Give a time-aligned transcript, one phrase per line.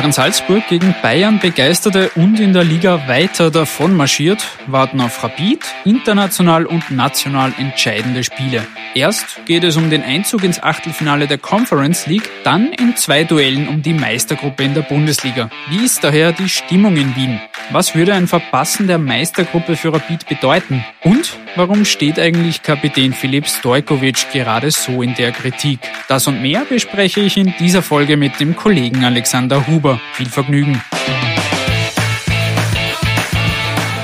[0.00, 5.58] Während Salzburg gegen Bayern begeisterte und in der Liga weiter davon marschiert, warten auf Rapid
[5.84, 8.66] international und national entscheidende Spiele.
[8.94, 13.68] Erst geht es um den Einzug ins Achtelfinale der Conference League, dann in zwei Duellen
[13.68, 15.50] um die Meistergruppe in der Bundesliga.
[15.68, 17.38] Wie ist daher die Stimmung in Wien?
[17.70, 20.84] Was würde ein Verpassen der Meistergruppe für Rapid bedeuten?
[21.04, 25.78] Und warum steht eigentlich Kapitän Filip Stojkovic gerade so in der Kritik?
[26.08, 29.89] Das und mehr bespreche ich in dieser Folge mit dem Kollegen Alexander Huber.
[30.12, 30.80] Viel Vergnügen.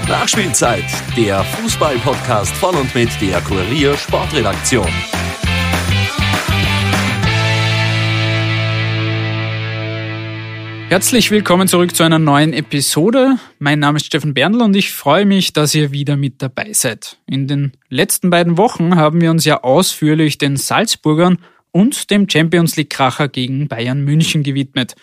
[0.09, 0.85] Nachspielzeit,
[1.17, 4.89] der Fußball-Podcast von und mit der Kurier Sportredaktion.
[10.89, 13.39] Herzlich willkommen zurück zu einer neuen Episode.
[13.59, 17.19] Mein Name ist Steffen Berndl und ich freue mich, dass ihr wieder mit dabei seid.
[17.27, 21.39] In den letzten beiden Wochen haben wir uns ja ausführlich den Salzburgern
[21.73, 24.95] und dem Champions League Kracher gegen Bayern München gewidmet.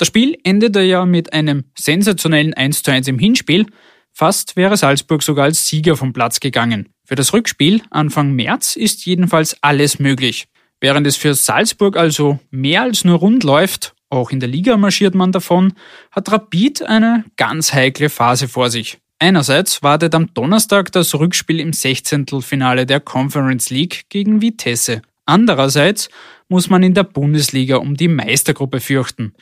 [0.00, 3.66] Das Spiel endete ja mit einem sensationellen 1 zu 1 im Hinspiel.
[4.12, 6.88] Fast wäre Salzburg sogar als Sieger vom Platz gegangen.
[7.04, 10.46] Für das Rückspiel Anfang März ist jedenfalls alles möglich.
[10.80, 15.14] Während es für Salzburg also mehr als nur rund läuft auch in der Liga marschiert
[15.14, 15.74] man davon,
[16.10, 18.98] hat Rapid eine ganz heikle Phase vor sich.
[19.20, 22.26] Einerseits wartet am Donnerstag das Rückspiel im 16.
[22.40, 25.02] Finale der Conference League gegen Vitesse.
[25.26, 26.08] Andererseits
[26.48, 29.34] muss man in der Bundesliga um die Meistergruppe fürchten.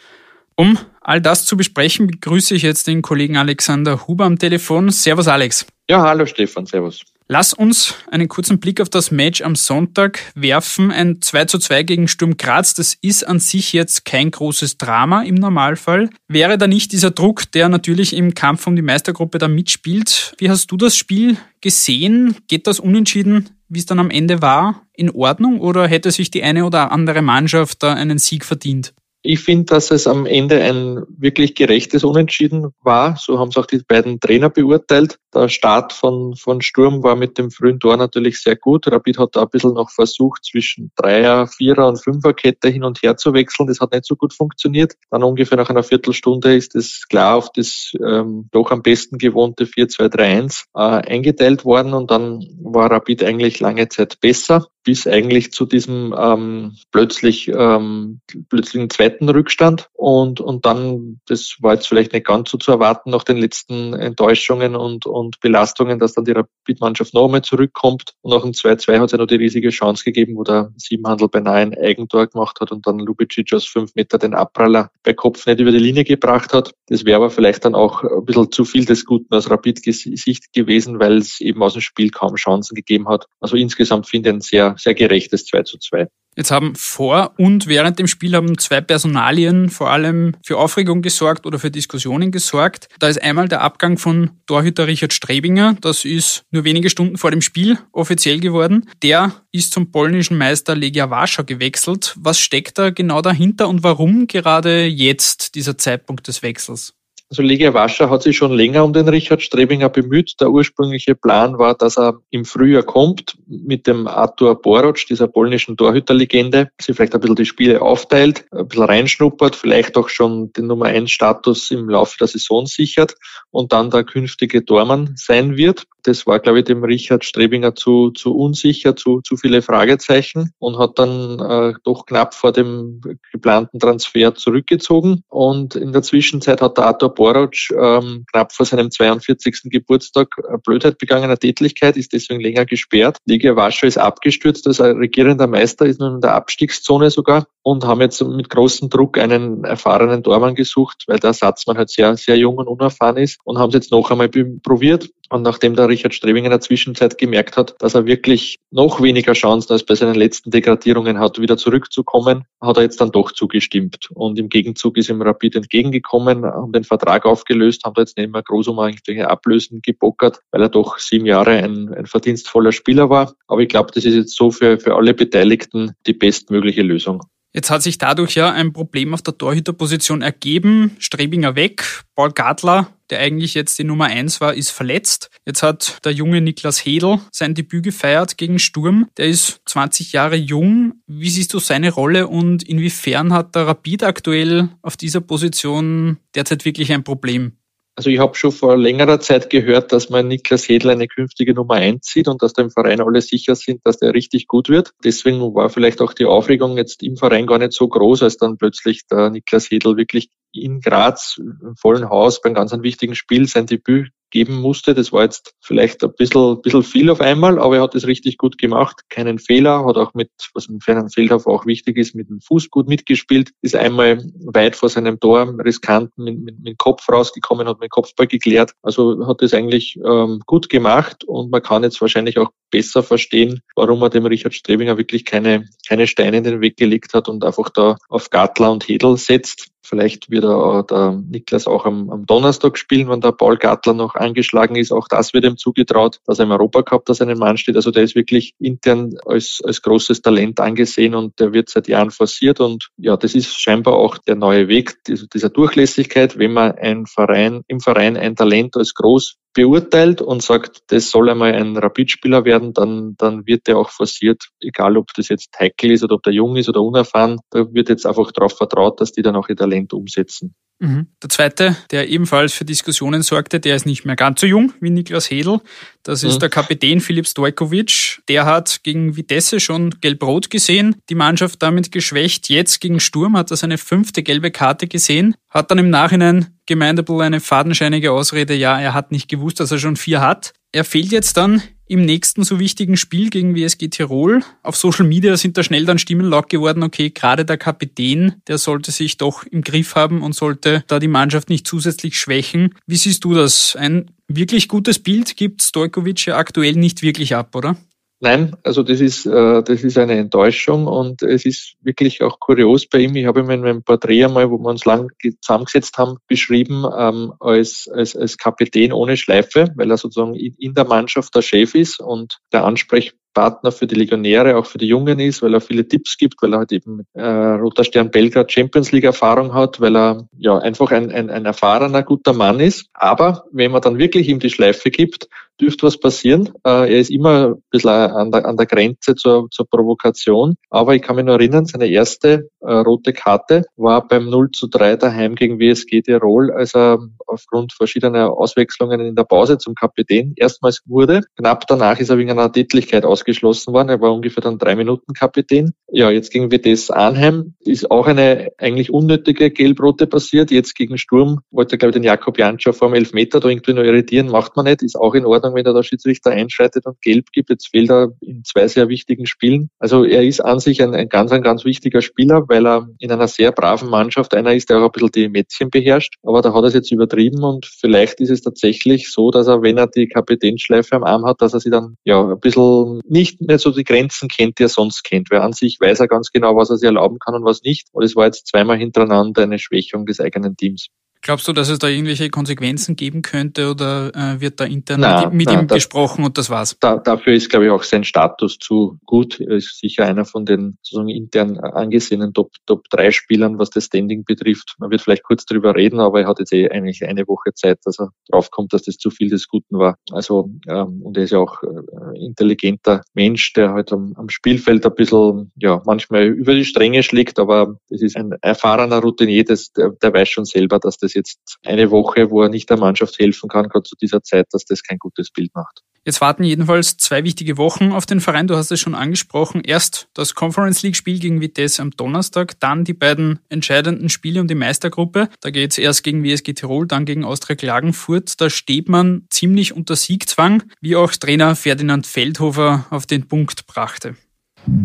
[0.59, 4.91] Um all das zu besprechen, begrüße ich jetzt den Kollegen Alexander Huber am Telefon.
[4.91, 5.65] Servus Alex.
[5.89, 7.05] Ja, hallo Stefan, servus.
[7.29, 10.91] Lass uns einen kurzen Blick auf das Match am Sonntag werfen.
[10.91, 15.23] Ein 2 zu 2 gegen Sturm Graz, das ist an sich jetzt kein großes Drama
[15.23, 16.11] im Normalfall.
[16.27, 20.35] Wäre da nicht dieser Druck, der natürlich im Kampf um die Meistergruppe da mitspielt?
[20.39, 22.35] Wie hast du das Spiel gesehen?
[22.49, 26.43] Geht das unentschieden, wie es dann am Ende war, in Ordnung oder hätte sich die
[26.43, 28.93] eine oder andere Mannschaft da einen Sieg verdient?
[29.23, 33.17] Ich finde, dass es am Ende ein wirklich gerechtes Unentschieden war.
[33.17, 35.19] So haben es auch die beiden Trainer beurteilt.
[35.35, 38.87] Der Start von, von Sturm war mit dem frühen Tor natürlich sehr gut.
[38.87, 43.17] Rapid hat da ein bisschen noch versucht, zwischen Dreier, Vierer und Fünferkette hin und her
[43.17, 43.67] zu wechseln.
[43.67, 44.95] Das hat nicht so gut funktioniert.
[45.11, 49.65] Dann ungefähr nach einer Viertelstunde ist es klar auf das ähm, doch am besten gewohnte
[49.65, 55.67] 4-2-3-1 äh, eingeteilt worden und dann war Rapid eigentlich lange Zeit besser bis eigentlich zu
[55.67, 62.27] diesem ähm, plötzlich ähm, plötzlichen zweiten Rückstand und und dann das war jetzt vielleicht nicht
[62.27, 67.13] ganz so zu erwarten nach den letzten Enttäuschungen und und Belastungen, dass dann die Rapid-Mannschaft
[67.13, 70.37] noch einmal zurückkommt und nach dem 2-2 hat es ja noch die riesige Chance gegeben,
[70.37, 74.33] wo der Siebenhandel beinahe ein Eigentor gemacht hat und dann Lubicic aus fünf Meter den
[74.33, 76.73] Abpraller bei Kopf nicht über die Linie gebracht hat.
[76.87, 80.99] Das wäre aber vielleicht dann auch ein bisschen zu viel des Guten aus Rapid-Sicht gewesen,
[80.99, 83.27] weil es eben aus dem Spiel kaum Chancen gegeben hat.
[83.39, 86.09] Also insgesamt finde ich ein sehr sehr gerechtes 2 zu 2.
[86.39, 91.47] Jetzt haben vor und während dem Spiel haben zwei Personalien vor allem für Aufregung gesorgt
[91.47, 92.89] oder für Diskussionen gesorgt.
[93.01, 95.77] Da ist einmal der Abgang von Torhüter Richard Strebinger.
[95.81, 98.89] Das ist nur wenige Stunden vor dem Spiel offiziell geworden.
[99.03, 102.15] Der ist zum polnischen Meister Legia Warschau gewechselt.
[102.17, 106.95] Was steckt da genau dahinter und warum gerade jetzt dieser Zeitpunkt des Wechsels?
[107.31, 110.41] Also Legia Warschau hat sich schon länger um den Richard Strebinger bemüht.
[110.41, 115.77] Der ursprüngliche Plan war, dass er im Frühjahr kommt mit dem Artur Boroc, dieser polnischen
[115.77, 120.69] Torhüterlegende, sie vielleicht ein bisschen die Spiele aufteilt, ein bisschen reinschnuppert, vielleicht auch schon den
[120.69, 123.15] Nummer 1 Status im Laufe der Saison sichert
[123.51, 125.85] und dann der künftige Tormann sein wird.
[126.05, 130.79] Das war, glaube ich, dem Richard Strebinger zu, zu unsicher, zu, zu viele Fragezeichen und
[130.79, 135.23] hat dann äh, doch knapp vor dem geplanten Transfer zurückgezogen.
[135.29, 139.63] Und in der Zwischenzeit hat der Artur Boroc ähm, knapp vor seinem 42.
[139.65, 140.29] Geburtstag
[140.65, 143.19] Blödheit begangen, eine Tätlichkeit, ist deswegen länger gesperrt.
[143.27, 148.01] Liga Warschau ist abgestürzt als regierender Meister, ist nun in der Abstiegszone sogar und haben
[148.01, 152.57] jetzt mit großem Druck einen erfahrenen Tormann gesucht, weil der Ersatzmann halt sehr, sehr jung
[152.57, 155.11] und unerfahren ist und haben es jetzt noch einmal probiert.
[155.29, 159.35] Und nachdem der Richard Strebing in der Zwischenzeit gemerkt hat, dass er wirklich noch weniger
[159.35, 164.09] Chancen als bei seinen letzten Degradierungen hat, wieder zurückzukommen, hat er jetzt dann doch zugestimmt.
[164.15, 168.33] Und im Gegenzug ist ihm Rapid entgegengekommen, haben den Vertrag aufgelöst, haben da jetzt nicht
[168.33, 173.11] mehr groß um irgendwelche Ablösen gebockert, weil er doch sieben Jahre ein, ein verdienstvoller Spieler
[173.11, 173.35] war.
[173.47, 177.25] Aber ich glaube, das ist jetzt so für, für alle Beteiligten die bestmögliche Lösung.
[177.59, 180.93] Jetzt hat sich dadurch ja ein Problem auf der Torhüterposition ergeben.
[181.01, 185.29] Strebinger weg, Paul Gartler, der eigentlich jetzt die Nummer eins war, ist verletzt.
[185.45, 189.09] Jetzt hat der junge Niklas Hedel sein Debüt gefeiert gegen Sturm.
[189.17, 191.03] Der ist 20 Jahre jung.
[191.09, 196.65] Wie siehst du seine Rolle und inwiefern hat der Rapid aktuell auf dieser Position derzeit
[196.65, 197.58] wirklich ein Problem?
[197.99, 201.75] Also ich habe schon vor längerer Zeit gehört, dass man Niklas Hedl eine künftige Nummer
[201.75, 204.93] eins sieht und dass da im Verein alle sicher sind, dass der richtig gut wird.
[205.03, 208.57] Deswegen war vielleicht auch die Aufregung jetzt im Verein gar nicht so groß, als dann
[208.57, 213.67] plötzlich der Niklas Hedl wirklich in Graz im vollen Haus beim ganz wichtigen Spiel sein
[213.67, 214.95] Debüt geben musste.
[214.95, 218.39] Das war jetzt vielleicht ein bisschen, bisschen viel auf einmal, aber er hat es richtig
[218.39, 219.03] gut gemacht.
[219.09, 222.71] Keinen Fehler, hat auch mit, was im Ferdinand Feldhoff auch wichtig ist, mit dem Fuß
[222.71, 227.67] gut mitgespielt, ist einmal weit vor seinem Tor riskant mit, mit, mit dem Kopf rausgekommen,
[227.67, 228.73] hat mit dem Kopfball geklärt.
[228.83, 233.61] Also hat es eigentlich ähm, gut gemacht und man kann jetzt wahrscheinlich auch besser verstehen,
[233.75, 237.45] warum er dem Richard Strebinger wirklich keine, keine Steine in den Weg gelegt hat und
[237.45, 239.69] einfach da auf Gartler und Hedel setzt.
[239.89, 244.15] Vielleicht wird er, der Niklas auch am, am, Donnerstag spielen, wenn der Paul Gartler noch
[244.15, 244.93] angeschlagen ist.
[244.93, 247.77] Auch das wird ihm zugetraut, dass er im Europacup da seinen Mann steht.
[247.77, 252.11] Also der ist wirklich intern als, als großes Talent angesehen und der wird seit Jahren
[252.11, 252.61] forciert.
[252.61, 257.63] Und ja, das ist scheinbar auch der neue Weg dieser Durchlässigkeit, wenn man ein Verein,
[257.67, 262.73] im Verein ein Talent als groß beurteilt und sagt, das soll einmal ein Rapidspieler werden,
[262.73, 266.33] dann, dann wird der auch forciert, egal ob das jetzt heikel ist oder ob der
[266.33, 269.57] jung ist oder unerfahren, da wird jetzt einfach darauf vertraut, dass die dann auch ihr
[269.57, 270.55] Talent umsetzen.
[270.81, 271.09] Mhm.
[271.23, 274.91] Der zweite, der ebenfalls für Diskussionen sorgte, der ist nicht mehr ganz so jung wie
[274.91, 275.61] Niklas Hedel.
[276.05, 276.41] Das ist mhm.
[276.41, 278.21] der Kapitän Filip Stojkovic.
[278.29, 282.49] Der hat gegen Vitesse schon gelb-rot gesehen, die Mannschaft damit geschwächt.
[282.49, 287.11] Jetzt gegen Sturm hat er seine fünfte gelbe Karte gesehen, hat dann im Nachhinein gemeint,
[287.11, 290.53] eine fadenscheinige Ausrede, ja, er hat nicht gewusst, dass er schon vier hat.
[290.71, 294.43] Er fehlt jetzt dann im nächsten so wichtigen Spiel gegen WSG Tirol.
[294.63, 298.59] Auf Social Media sind da schnell dann Stimmen laut geworden, okay, gerade der Kapitän, der
[298.59, 302.75] sollte sich doch im Griff haben und sollte da die Mannschaft nicht zusätzlich schwächen.
[302.87, 303.75] Wie siehst du das?
[303.77, 307.77] Ein wirklich gutes Bild gibt Stojkovic ja aktuell nicht wirklich ab, oder?
[308.21, 312.89] Nein, also das ist, äh, das ist eine Enttäuschung und es ist wirklich auch kurios
[312.89, 313.15] bei ihm.
[313.15, 315.11] Ich habe ihn in meinem Porträt einmal, wo wir uns lang
[315.41, 320.85] zusammengesetzt haben, beschrieben ähm, als, als, als Kapitän ohne Schleife, weil er sozusagen in der
[320.85, 323.28] Mannschaft der Chef ist und der Ansprechpartner
[323.71, 326.59] für die Legionäre, auch für die Jungen ist, weil er viele Tipps gibt, weil er
[326.59, 331.13] halt eben äh, Roter Stern Belgrad Champions League Erfahrung hat, weil er ja einfach ein,
[331.13, 332.87] ein, ein erfahrener, guter Mann ist.
[332.95, 335.29] Aber wenn man dann wirklich ihm die Schleife gibt,
[335.61, 336.51] dürfte was passieren.
[336.65, 340.57] Äh, er ist immer ein bisschen an der, an der Grenze zur, zur Provokation.
[340.71, 344.69] Aber ich kann mich noch erinnern, seine erste äh, rote Karte war beim 0 zu
[344.69, 350.33] 3 daheim gegen WSG Tirol, als er aufgrund verschiedener Auswechslungen in der Pause zum Kapitän
[350.37, 351.23] erstmals wurde.
[351.37, 353.89] Knapp danach ist er wegen einer Tätlichkeit ausgeschlossen worden.
[353.89, 355.73] Er war ungefähr dann drei Minuten Kapitän.
[355.91, 360.51] Ja, jetzt gegen WTS Arnheim ist auch eine eigentlich unnötige Gelbrote passiert.
[360.51, 363.73] Jetzt gegen Sturm wollte er, glaube ich, den Jakob Janscher vor dem Elfmeter da irgendwie
[363.73, 364.29] noch irritieren.
[364.29, 367.51] Macht man nicht, ist auch in Ordnung wenn da der Schiedsrichter einschreitet und gelb gibt.
[367.51, 369.71] Jetzt fehlt er in zwei sehr wichtigen Spielen.
[369.79, 373.11] Also er ist an sich ein, ein ganz, ein ganz wichtiger Spieler, weil er in
[373.11, 376.15] einer sehr braven Mannschaft einer ist, der auch ein bisschen die Mädchen beherrscht.
[376.23, 379.63] Aber da hat er es jetzt übertrieben und vielleicht ist es tatsächlich so, dass er,
[379.63, 383.41] wenn er die Kapitänschleife am Arm hat, dass er sie dann ja ein bisschen nicht
[383.41, 385.31] mehr so die Grenzen kennt, die er sonst kennt.
[385.31, 387.89] Weil an sich weiß er ganz genau, was er sich erlauben kann und was nicht.
[387.93, 390.89] Und es war jetzt zweimal hintereinander eine Schwächung des eigenen Teams.
[391.21, 395.29] Glaubst du, dass es da irgendwelche Konsequenzen geben könnte oder äh, wird da intern na,
[395.31, 396.77] mit na, ihm da, gesprochen und das war's?
[396.81, 399.41] Da, dafür ist, glaube ich, auch sein Status zu gut.
[399.41, 403.87] Er ist sicher einer von den sozusagen intern angesehenen Top, Top 3 Spielern, was das
[403.87, 404.77] Standing betrifft.
[404.79, 407.79] Man wird vielleicht kurz drüber reden, aber er hat jetzt eh eigentlich eine Woche Zeit,
[407.85, 409.97] dass er draufkommt, dass das zu viel des Guten war.
[410.13, 414.87] Also, ähm, und er ist ja auch äh, intelligenter Mensch, der halt am, am Spielfeld
[414.87, 419.73] ein bisschen, ja, manchmal über die Stränge schlägt, aber das ist ein erfahrener Routinier, das,
[419.73, 422.79] der, der weiß schon selber, dass das das jetzt eine Woche, wo er nicht der
[422.79, 425.83] Mannschaft helfen kann, gerade zu dieser Zeit, dass das kein gutes Bild macht.
[426.09, 428.47] Jetzt warten jedenfalls zwei wichtige Wochen auf den Verein.
[428.47, 429.61] Du hast es schon angesprochen.
[429.63, 434.49] Erst das Conference League Spiel gegen Vitesse am Donnerstag, dann die beiden entscheidenden Spiele um
[434.49, 435.29] die Meistergruppe.
[435.43, 438.41] Da geht es erst gegen WSG Tirol, dann gegen Austria Klagenfurt.
[438.41, 444.17] Da steht man ziemlich unter Siegzwang, wie auch Trainer Ferdinand Feldhofer auf den Punkt brachte.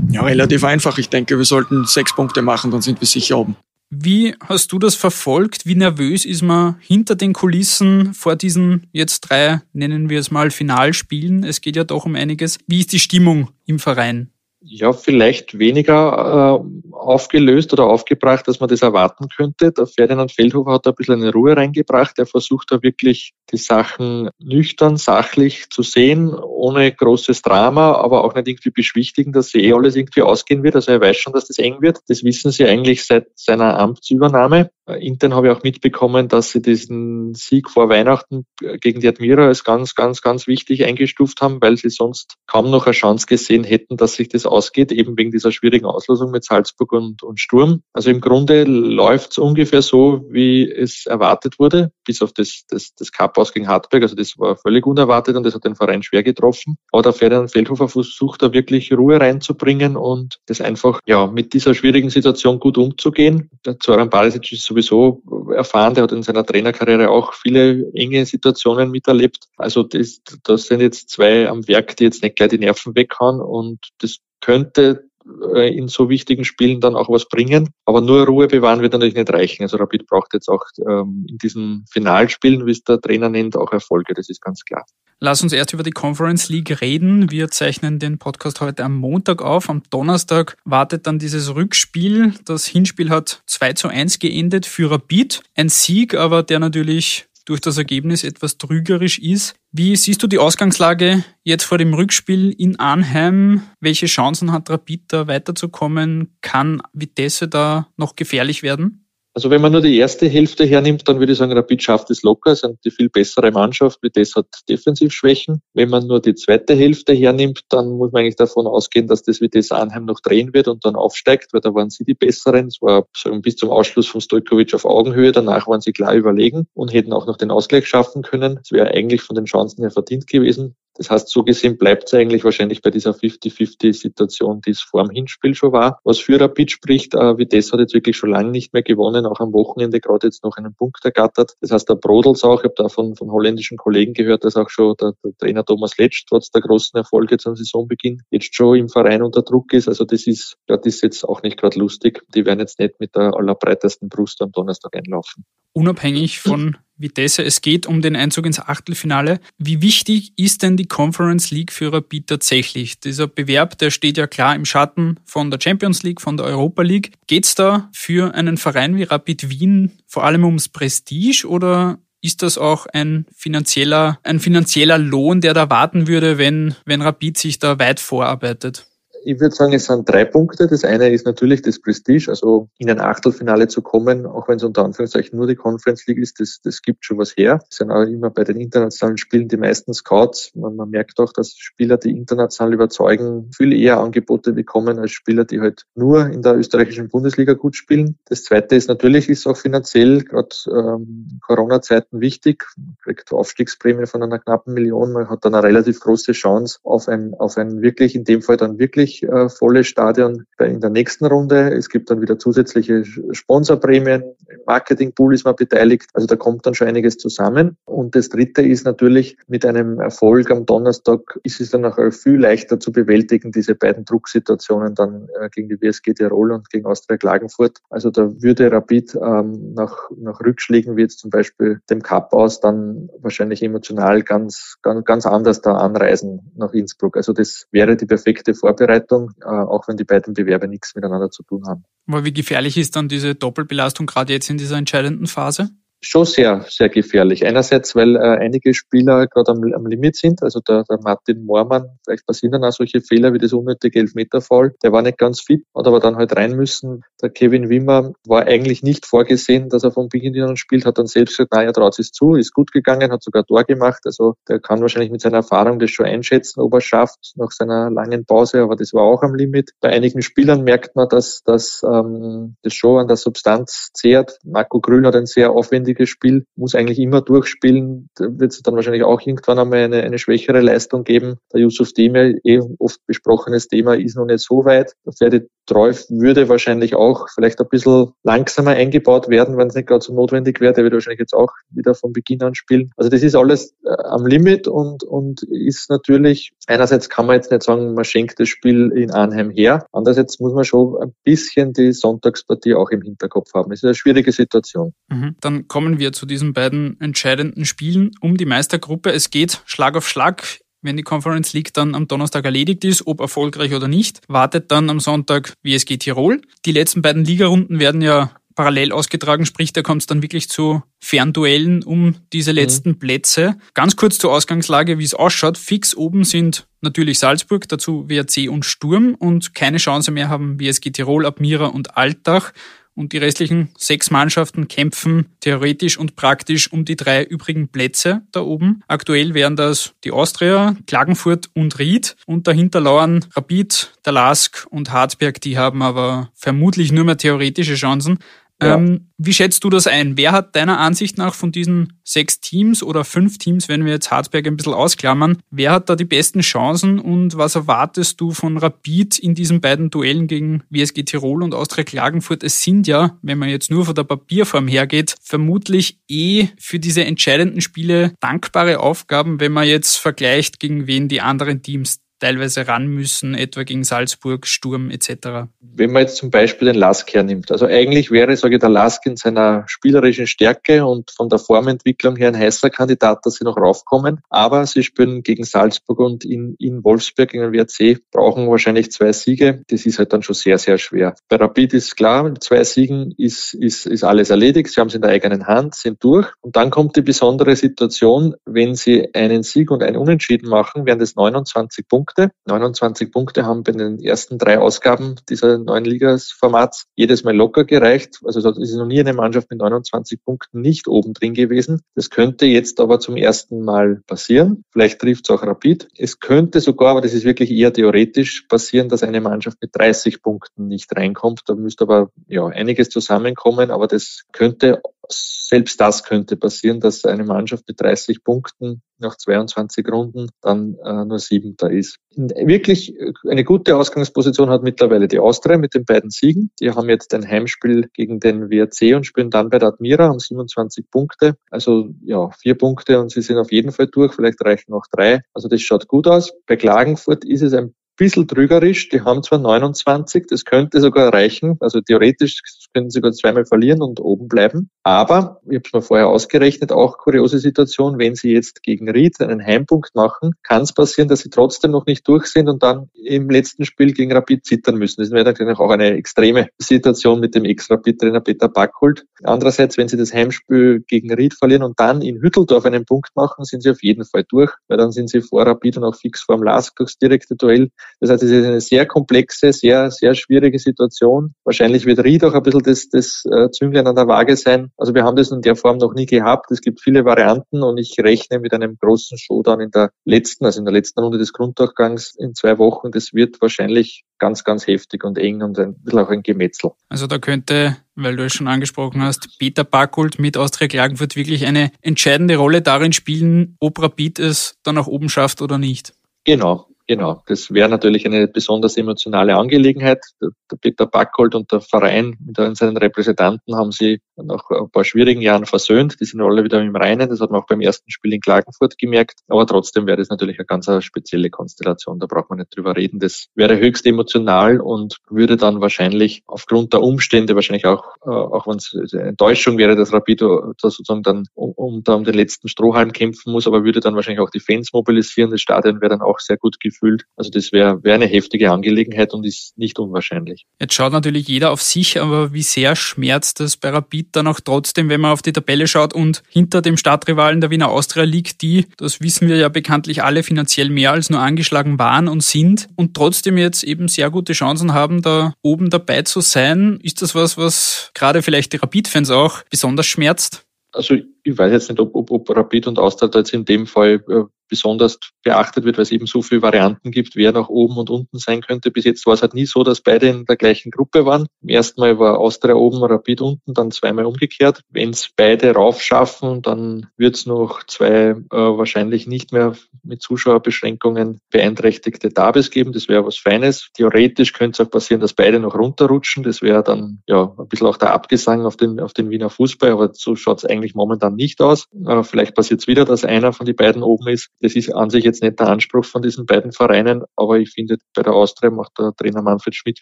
[0.10, 0.98] Ja, relativ einfach.
[0.98, 3.56] Ich denke, wir sollten sechs Punkte machen, dann sind wir sicher oben.
[3.96, 5.68] Wie hast du das verfolgt?
[5.68, 10.50] Wie nervös ist man hinter den Kulissen vor diesen jetzt drei, nennen wir es mal,
[10.50, 11.44] Finalspielen?
[11.44, 12.58] Es geht ja doch um einiges.
[12.66, 14.33] Wie ist die Stimmung im Verein?
[14.66, 19.72] Ja, vielleicht weniger äh, aufgelöst oder aufgebracht, als man das erwarten könnte.
[19.72, 22.18] Der Ferdinand Feldhofer hat da ein bisschen eine Ruhe reingebracht.
[22.18, 28.36] Er versucht da wirklich die Sachen nüchtern, sachlich zu sehen, ohne großes Drama, aber auch
[28.36, 30.76] nicht irgendwie beschwichtigen, dass sie eh alles irgendwie ausgehen wird.
[30.76, 32.00] Also er weiß schon, dass das eng wird.
[32.08, 34.72] Das wissen sie eigentlich seit seiner Amtsübernahme.
[34.88, 38.46] Äh, intern habe ich auch mitbekommen, dass sie diesen Sieg vor Weihnachten
[38.80, 42.86] gegen die Admira als ganz, ganz, ganz wichtig eingestuft haben, weil sie sonst kaum noch
[42.86, 46.92] eine Chance gesehen hätten, dass sich das ausgeht, eben wegen dieser schwierigen Auslosung mit Salzburg
[46.94, 47.82] und, und Sturm.
[47.94, 52.94] Also im Grunde läuft es ungefähr so, wie es erwartet wurde, bis auf das, das,
[52.96, 54.04] das Cup aus gegen Hartberg.
[54.04, 56.78] Also das war völlig unerwartet und das hat den Verein schwer getroffen.
[56.92, 61.74] Aber der Ferdinand Feldhofer versucht da wirklich Ruhe reinzubringen und das einfach ja mit dieser
[61.74, 63.50] schwierigen Situation gut umzugehen.
[63.66, 65.22] Der Zoran Barisic ist sowieso
[65.56, 69.48] erfahren, der hat in seiner Trainerkarriere auch viele enge Situationen miterlebt.
[69.58, 73.42] Also das, das sind jetzt zwei am Werk, die jetzt nicht gleich die Nerven weghauen
[73.42, 75.08] und das könnte
[75.56, 77.70] äh, in so wichtigen Spielen dann auch was bringen.
[77.86, 79.64] Aber nur Ruhe bewahren wird natürlich nicht reichen.
[79.64, 83.72] Also Rapid braucht jetzt auch ähm, in diesen Finalspielen, wie es der Trainer nennt, auch
[83.72, 84.14] Erfolge.
[84.14, 84.84] Das ist ganz klar.
[85.20, 87.32] Lass uns erst über die Conference League reden.
[87.32, 89.70] Wir zeichnen den Podcast heute am Montag auf.
[89.70, 92.34] Am Donnerstag wartet dann dieses Rückspiel.
[92.44, 95.42] Das Hinspiel hat 2 zu 1 geendet für Rapid.
[95.56, 99.56] Ein Sieg, aber der natürlich durch das Ergebnis etwas trügerisch ist.
[99.72, 103.64] Wie siehst du die Ausgangslage jetzt vor dem Rückspiel in Arnheim?
[103.80, 106.36] Welche Chancen hat Rapid da weiterzukommen?
[106.42, 109.03] Kann Vitesse da noch gefährlich werden?
[109.36, 112.22] Also wenn man nur die erste Hälfte hernimmt, dann würde ich sagen, Rapid schafft es
[112.22, 115.64] locker, sind die viel bessere Mannschaft, wie das hat Defensivschwächen.
[115.74, 119.42] Wenn man nur die zweite Hälfte hernimmt, dann muss man eigentlich davon ausgehen, dass das
[119.42, 122.68] Vitesse Arnheim noch drehen wird und dann aufsteigt, weil da waren sie die Besseren.
[122.68, 126.68] Es war sagen, bis zum Ausschluss von Stojkovic auf Augenhöhe, danach waren sie klar überlegen
[126.76, 128.60] und hätten auch noch den Ausgleich schaffen können.
[128.62, 130.76] Es wäre eigentlich von den Chancen her verdient gewesen.
[130.96, 135.12] Das heißt, so gesehen bleibt es eigentlich wahrscheinlich bei dieser 50-50-Situation, die es vor dem
[135.12, 136.00] Hinspiel schon war.
[136.04, 139.40] Was für Rapid spricht, äh, Vitesse hat jetzt wirklich schon lange nicht mehr gewonnen, auch
[139.40, 141.56] am Wochenende gerade jetzt noch einen Punkt ergattert.
[141.62, 142.60] Das heißt, da brodelt auch.
[142.60, 145.98] Ich habe da von, von holländischen Kollegen gehört, dass auch schon der, der Trainer Thomas
[145.98, 149.88] Letsch trotz der großen Erfolge zum Saisonbeginn jetzt schon im Verein unter Druck ist.
[149.88, 152.22] Also das ist, das ist jetzt auch nicht gerade lustig.
[152.36, 155.46] Die werden jetzt nicht mit der allerbreitesten Brust am Donnerstag einlaufen.
[155.74, 157.44] Unabhängig von Vitesse.
[157.44, 159.40] Es geht um den Einzug ins Achtelfinale.
[159.58, 163.00] Wie wichtig ist denn die Conference League für Rapid tatsächlich?
[163.00, 166.82] Dieser Bewerb, der steht ja klar im Schatten von der Champions League, von der Europa
[166.84, 167.12] League.
[167.28, 172.42] Geht es da für einen Verein wie Rapid Wien vor allem ums Prestige oder ist
[172.42, 177.60] das auch ein finanzieller, ein finanzieller Lohn, der da warten würde, wenn, wenn Rapid sich
[177.60, 178.88] da weit vorarbeitet?
[179.26, 180.68] Ich würde sagen, es sind drei Punkte.
[180.68, 184.64] Das eine ist natürlich das Prestige, also in ein Achtelfinale zu kommen, auch wenn es
[184.64, 187.60] unter Anführungszeichen nur die Conference League ist, das, das gibt schon was her.
[187.70, 190.52] Es sind auch immer bei den internationalen Spielen die meisten Scouts.
[190.56, 195.46] Man, man merkt auch, dass Spieler, die international überzeugen, viel eher Angebote bekommen als Spieler,
[195.46, 198.18] die halt nur in der österreichischen Bundesliga gut spielen.
[198.26, 202.66] Das zweite ist natürlich, ist auch finanziell gerade ähm, Corona-Zeiten wichtig.
[202.78, 205.14] Man kriegt Aufstiegsprämie von einer knappen Million.
[205.14, 208.58] Man hat dann eine relativ große Chance auf ein, auf ein wirklich, in dem Fall
[208.58, 211.74] dann wirklich wirklich äh, volles Stadion in der nächsten Runde.
[211.74, 214.24] Es gibt dann wieder zusätzliche Sponsorprämien.
[214.50, 216.10] Im Marketingpool ist man beteiligt.
[216.14, 217.78] Also da kommt dann schon einiges zusammen.
[217.86, 222.38] Und das dritte ist natürlich mit einem Erfolg am Donnerstag ist es dann auch viel
[222.38, 227.18] leichter zu bewältigen, diese beiden Drucksituationen dann äh, gegen die WSG Tirol und gegen Austria
[227.18, 227.80] Klagenfurt.
[227.90, 232.60] Also da würde Rapid ähm, nach, nach Rückschlägen wie jetzt zum Beispiel dem Cup aus
[232.60, 237.18] dann wahrscheinlich emotional ganz, ganz, ganz anders da anreisen nach Innsbruck.
[237.18, 241.30] Also das wäre die perfekte Vorbereitung Vorbereitung, äh, auch wenn die beiden Bewerber nichts miteinander
[241.30, 241.84] zu tun haben.
[242.08, 245.70] Aber wie gefährlich ist dann diese Doppelbelastung gerade jetzt in dieser entscheidenden Phase?
[246.06, 247.46] Schon sehr, sehr gefährlich.
[247.46, 251.98] Einerseits, weil äh, einige Spieler gerade am, am Limit sind, also der, der Martin Moormann,
[252.06, 254.74] vielleicht passieren dann auch solche Fehler wie das unnötige Elfmeterfall.
[254.84, 257.04] Der war nicht ganz fit, hat aber dann halt rein müssen.
[257.22, 261.08] Der Kevin Wimmer war eigentlich nicht vorgesehen, dass er vom Beginn an spielt, hat dann
[261.08, 264.02] selbst gesagt, naja, traut es zu, ist gut gegangen, hat sogar Tor gemacht.
[264.06, 267.90] Also der kann wahrscheinlich mit seiner Erfahrung das schon einschätzen, ob er schafft nach seiner
[267.90, 269.72] langen Pause, aber das war auch am Limit.
[269.80, 274.38] Bei einigen Spielern merkt man, dass, dass ähm, das schon an der Substanz zehrt.
[274.44, 278.10] Marco Grün hat ein sehr aufwendiges wichtiges Spiel, muss eigentlich immer durchspielen.
[278.16, 281.38] Da wird es dann wahrscheinlich auch irgendwann einmal eine, eine schwächere Leistung geben.
[281.54, 284.94] Der Yusuf Demir, eh oft besprochenes Thema, ist noch nicht so weit.
[285.06, 289.88] Der Ferdi Treuf würde wahrscheinlich auch vielleicht ein bisschen langsamer eingebaut werden, wenn es nicht
[289.88, 290.74] gerade so notwendig wäre.
[290.74, 292.92] Der wird wahrscheinlich jetzt auch wieder von Beginn an spielen.
[292.98, 297.52] Also das ist alles äh, am Limit und, und ist natürlich, einerseits kann man jetzt
[297.52, 299.86] nicht sagen, man schenkt das Spiel in Arnheim her.
[299.94, 303.72] Andererseits muss man schon ein bisschen die Sonntagspartie auch im Hinterkopf haben.
[303.72, 304.94] Es ist eine schwierige Situation.
[305.10, 305.36] Mhm.
[305.40, 309.12] Dann kommen kommen wir zu diesen beiden entscheidenden Spielen um die Meistergruppe.
[309.12, 310.62] Es geht Schlag auf Schlag.
[310.82, 314.90] Wenn die Conference League dann am Donnerstag erledigt ist, ob erfolgreich oder nicht, wartet dann
[314.90, 316.40] am Sonntag WSG Tirol.
[316.66, 320.84] Die letzten beiden Ligarunden werden ja parallel ausgetragen, sprich, da kommt es dann wirklich zu
[321.00, 322.60] Fernduellen um diese mhm.
[322.60, 323.00] letzten mhm.
[323.00, 323.58] Plätze.
[323.74, 325.58] Ganz kurz zur Ausgangslage, wie es ausschaut.
[325.58, 330.92] Fix oben sind natürlich Salzburg, dazu WRC und Sturm und keine Chance mehr haben WSG
[330.92, 332.54] Tirol, Admira und Altach.
[332.96, 338.42] Und die restlichen sechs Mannschaften kämpfen theoretisch und praktisch um die drei übrigen Plätze da
[338.42, 338.84] oben.
[338.88, 344.92] Aktuell wären das die Austria, Klagenfurt und Ried und dahinter lauern Rapid, der Lask und
[344.92, 345.42] Harzberg.
[345.42, 348.20] Die haben aber vermutlich nur mehr theoretische Chancen.
[348.66, 350.18] Ähm, wie schätzt du das ein?
[350.18, 354.12] Wer hat deiner Ansicht nach von diesen sechs Teams oder fünf Teams, wenn wir jetzt
[354.12, 358.58] Harzberg ein bisschen ausklammern, wer hat da die besten Chancen und was erwartest du von
[358.58, 362.44] Rapid in diesen beiden Duellen gegen WSG Tirol und Austria Klagenfurt?
[362.44, 367.06] Es sind ja, wenn man jetzt nur von der Papierform hergeht, vermutlich eh für diese
[367.06, 372.88] entscheidenden Spiele dankbare Aufgaben, wenn man jetzt vergleicht, gegen wen die anderen Teams teilweise ran
[372.88, 375.50] müssen, etwa gegen Salzburg, Sturm etc.
[375.60, 379.06] Wenn man jetzt zum Beispiel den Lask hernimmt, also eigentlich wäre, sage ich, der Lask
[379.06, 383.58] in seiner spielerischen Stärke und von der Formentwicklung her ein heißer Kandidat, dass sie noch
[383.58, 388.90] raufkommen, aber sie spielen gegen Salzburg und in, in Wolfsburg gegen den WRC, brauchen wahrscheinlich
[388.92, 391.16] zwei Siege, das ist halt dann schon sehr, sehr schwer.
[391.28, 394.96] Bei Rapid ist klar, mit zwei Siegen ist, ist, ist alles erledigt, sie haben es
[394.96, 396.30] in der eigenen Hand, sind durch.
[396.40, 401.00] Und dann kommt die besondere Situation, wenn sie einen Sieg und einen Unentschieden machen, wären
[401.00, 402.32] das 29 Punkte Punkte.
[402.46, 408.20] 29 Punkte haben bei den ersten drei Ausgaben dieser neuen Ligasformats jedes Mal locker gereicht.
[408.24, 411.82] Also es ist noch nie eine Mannschaft mit 29 Punkten nicht oben drin gewesen.
[411.96, 414.64] Das könnte jetzt aber zum ersten Mal passieren.
[414.72, 415.88] Vielleicht trifft es auch Rapid.
[415.98, 420.22] Es könnte sogar, aber das ist wirklich eher theoretisch, passieren, dass eine Mannschaft mit 30
[420.22, 421.42] Punkten nicht reinkommt.
[421.48, 427.24] Da müsste aber ja einiges zusammenkommen, aber das könnte selbst das könnte passieren, dass eine
[427.24, 431.98] Mannschaft mit 30 Punkten nach 22 Runden dann äh, nur siebenter ist.
[432.16, 436.52] Wirklich äh, eine gute Ausgangsposition hat mittlerweile die Austria mit den beiden Siegen.
[436.60, 440.20] Die haben jetzt ein Heimspiel gegen den WRC und spielen dann bei der Admira, haben
[440.20, 441.36] 27 Punkte.
[441.52, 444.14] Also ja, vier Punkte und sie sind auf jeden Fall durch.
[444.14, 445.22] Vielleicht reichen noch drei.
[445.34, 446.32] Also das schaut gut aus.
[446.48, 448.90] Bei Klagenfurt ist es ein bisschen trügerisch.
[448.90, 451.58] Die haben zwar 29, das könnte sogar reichen.
[451.60, 452.42] Also theoretisch
[452.74, 454.70] können sie sogar zweimal verlieren und oben bleiben.
[454.84, 459.20] Aber, ich habe es mir vorher ausgerechnet, auch kuriose Situation, wenn sie jetzt gegen Ried
[459.22, 462.90] einen Heimpunkt machen, kann es passieren, dass sie trotzdem noch nicht durch sind und dann
[462.94, 465.02] im letzten Spiel gegen Rapid zittern müssen.
[465.02, 469.06] Das wäre dann auch eine extreme Situation mit dem Ex-Rapid-Trainer Peter Backholt.
[469.24, 473.46] Andererseits, wenn sie das Heimspiel gegen Ried verlieren und dann in Hütteldorf einen Punkt machen,
[473.46, 476.22] sind sie auf jeden Fall durch, weil dann sind sie vor Rapid und auch fix
[476.22, 477.70] vor dem Lask durchs direkte Duell.
[478.00, 481.34] Das heißt, es ist eine sehr komplexe, sehr, sehr schwierige Situation.
[481.44, 484.72] Wahrscheinlich wird Ried auch ein bisschen das, das äh, Zünglein an der Waage sein.
[484.78, 486.52] Also wir haben das in der Form noch nie gehabt.
[486.52, 490.60] Es gibt viele Varianten und ich rechne mit einem großen Showdown in der letzten, also
[490.60, 492.92] in der letzten Runde des Grunddurchgangs in zwei Wochen.
[492.92, 496.72] Das wird wahrscheinlich ganz, ganz heftig und eng und ein bisschen auch ein Gemetzel.
[496.90, 501.46] Also da könnte, weil du es schon angesprochen hast, Peter Backult mit Austria Klagenfurt wirklich
[501.46, 505.94] eine entscheidende Rolle darin spielen, ob Rapid es dann nach oben schafft oder nicht.
[506.24, 510.04] Genau, Genau, das wäre natürlich eine besonders emotionale Angelegenheit.
[510.22, 515.22] Der, Peter Backhold und der Verein mit seinen Repräsentanten haben sie nach ein paar schwierigen
[515.22, 516.00] Jahren versöhnt.
[516.02, 517.10] Die sind alle wieder im Reinen.
[517.10, 519.22] Das hat man auch beim ersten Spiel in Klagenfurt gemerkt.
[519.30, 522.00] Aber trotzdem wäre das natürlich eine ganz spezielle Konstellation.
[522.00, 523.00] Da braucht man nicht drüber reden.
[523.00, 528.46] Das wäre höchst emotional und würde dann wahrscheinlich aufgrund der Umstände wahrscheinlich auch, äh, auch
[528.46, 533.48] wenn es Enttäuschung wäre, dass Rapido sozusagen dann um, um den letzten Strohhalm kämpfen muss,
[533.48, 535.32] aber würde dann wahrscheinlich auch die Fans mobilisieren.
[535.32, 537.06] Das Stadion wäre dann auch sehr gut gefühlt gefühlt.
[537.16, 540.46] Also das wäre wär eine heftige Angelegenheit und ist nicht unwahrscheinlich.
[540.60, 544.40] Jetzt schaut natürlich jeder auf sich, aber wie sehr schmerzt das bei Rapid dann auch
[544.40, 548.42] trotzdem, wenn man auf die Tabelle schaut und hinter dem Stadtrivalen der Wiener Austria liegt,
[548.42, 552.68] die, das wissen wir ja bekanntlich alle, finanziell mehr als nur angeschlagen waren und sind
[552.76, 556.80] und trotzdem jetzt eben sehr gute Chancen haben, da oben dabei zu sein.
[556.82, 560.46] Ist das was, was gerade vielleicht die Rapid-Fans auch besonders schmerzt?
[560.74, 564.04] Also ich weiß jetzt nicht, ob, ob, ob Rapid und Austria jetzt in dem Fall
[564.10, 567.90] äh, besonders beachtet wird, weil es eben so viele Varianten gibt, wer nach oben und
[567.90, 568.70] unten sein könnte.
[568.70, 571.26] Bis jetzt war es halt nie so, dass beide in der gleichen Gruppe waren.
[571.42, 574.62] Im ersten Mal war Austria oben, Rapid unten, dann zweimal umgekehrt.
[574.70, 581.20] Wenn es beide raufschaffen, dann wird es noch zwei äh, wahrscheinlich nicht mehr mit Zuschauerbeschränkungen
[581.32, 582.74] beeinträchtigte Derbys geben.
[582.74, 583.70] Das wäre was Feines.
[583.74, 586.22] Theoretisch könnte es auch passieren, dass beide noch runterrutschen.
[586.22, 589.72] Das wäre dann ja ein bisschen auch der Abgesang auf den, auf den Wiener Fußball,
[589.72, 591.66] aber so schaut es eigentlich momentan nicht aus.
[591.88, 594.30] Äh, vielleicht passiert es wieder, dass einer von den beiden oben ist.
[594.44, 597.78] Das ist an sich jetzt nicht der Anspruch von diesen beiden Vereinen, aber ich finde,
[597.96, 599.82] bei der Austria macht der Trainer Manfred Schmidt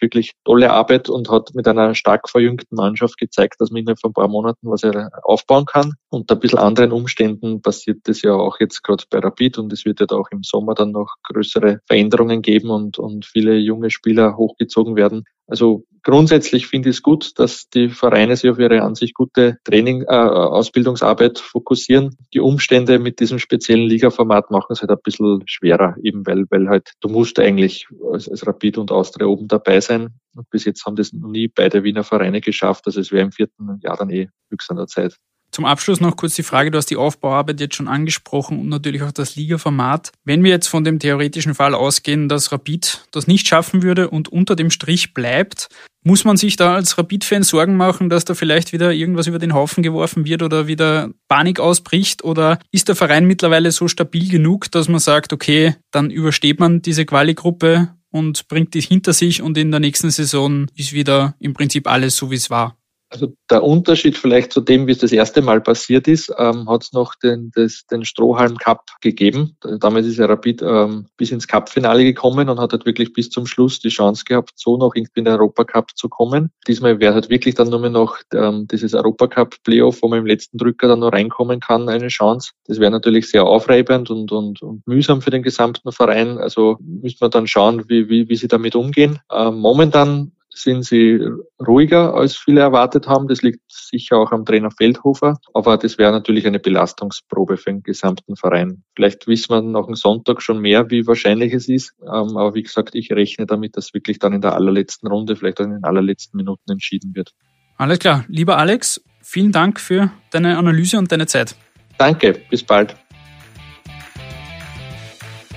[0.00, 4.10] wirklich tolle Arbeit und hat mit einer stark verjüngten Mannschaft gezeigt, dass man innerhalb von
[4.10, 5.94] ein paar Monaten was er aufbauen kann.
[6.10, 9.84] Unter ein bisschen anderen Umständen passiert das ja auch jetzt gerade bei Rapid und es
[9.84, 14.36] wird ja auch im Sommer dann noch größere Veränderungen geben und, und viele junge Spieler
[14.36, 15.24] hochgezogen werden.
[15.46, 19.58] Also grundsätzlich finde ich es gut, dass die Vereine sich auf ihre an sich gute
[19.64, 22.16] Training, äh, Ausbildungsarbeit fokussieren.
[22.32, 26.68] Die Umstände mit diesem speziellen Ligaformat machen es halt ein bisschen schwerer, eben weil, weil
[26.68, 30.14] halt du musst eigentlich als, als Rapid und Austria oben dabei sein.
[30.34, 32.86] Und bis jetzt haben das noch nie beide Wiener Vereine geschafft.
[32.86, 35.16] Also es wäre im vierten Jahr dann eh höchst an der Zeit.
[35.52, 39.02] Zum Abschluss noch kurz die Frage, du hast die Aufbauarbeit jetzt schon angesprochen und natürlich
[39.02, 40.10] auch das Ligaformat.
[40.24, 44.30] Wenn wir jetzt von dem theoretischen Fall ausgehen, dass Rapid das nicht schaffen würde und
[44.30, 45.68] unter dem Strich bleibt,
[46.04, 49.52] muss man sich da als Rapid-Fan Sorgen machen, dass da vielleicht wieder irgendwas über den
[49.52, 52.24] Haufen geworfen wird oder wieder Panik ausbricht?
[52.24, 56.80] Oder ist der Verein mittlerweile so stabil genug, dass man sagt, okay, dann übersteht man
[56.80, 61.52] diese Quali-Gruppe und bringt die hinter sich und in der nächsten Saison ist wieder im
[61.52, 62.78] Prinzip alles so, wie es war?
[63.12, 66.84] Also der Unterschied vielleicht zu dem, wie es das erste Mal passiert ist, ähm, hat
[66.84, 69.56] es noch den, das, den Strohhalm Cup gegeben.
[69.80, 73.46] Damals ist er Rapid ähm, bis ins Cup-Finale gekommen und hat halt wirklich bis zum
[73.46, 76.50] Schluss die Chance gehabt, so noch irgendwie in den Europacup zu kommen.
[76.66, 80.56] Diesmal wäre halt wirklich dann nur mehr noch ähm, dieses Europacup-Playoff, wo man im letzten
[80.56, 82.52] Drücker dann noch reinkommen kann, eine Chance.
[82.64, 86.38] Das wäre natürlich sehr aufreibend und, und, und mühsam für den gesamten Verein.
[86.38, 89.18] Also müsste man dann schauen, wie, wie, wie sie damit umgehen.
[89.30, 91.20] Ähm, momentan sind sie
[91.66, 93.28] ruhiger, als viele erwartet haben.
[93.28, 95.38] Das liegt sicher auch am Trainer Feldhofer.
[95.54, 98.82] Aber das wäre natürlich eine Belastungsprobe für den gesamten Verein.
[98.94, 101.94] Vielleicht wissen wir nach dem Sonntag schon mehr, wie wahrscheinlich es ist.
[102.02, 105.60] Ähm, aber wie gesagt, ich rechne damit, dass wirklich dann in der allerletzten Runde, vielleicht
[105.60, 107.32] auch in den allerletzten Minuten entschieden wird.
[107.76, 108.24] Alles klar.
[108.28, 111.56] Lieber Alex, vielen Dank für deine Analyse und deine Zeit.
[111.98, 112.40] Danke.
[112.50, 112.96] Bis bald.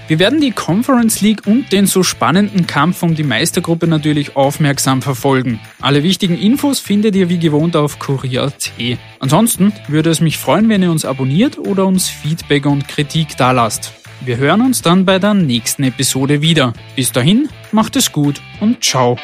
[0.08, 5.02] Wir werden die Conference League und den so spannenden Kampf um die Meistergruppe natürlich aufmerksam
[5.02, 5.60] verfolgen.
[5.82, 8.72] Alle wichtigen Infos findet ihr wie gewohnt auf kurier.at.
[9.20, 13.94] Ansonsten würde es mich freuen, wenn ihr uns abonniert oder uns Feedback und Kritik dalasst.
[14.22, 16.74] Wir hören uns dann bei der nächsten Episode wieder.
[16.96, 19.18] Bis dahin, macht es gut und ciao.